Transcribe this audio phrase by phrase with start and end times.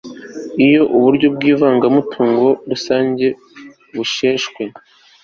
[0.65, 3.25] Iyo uburyo bw ivangamutungo rusange
[3.95, 4.63] busheshwe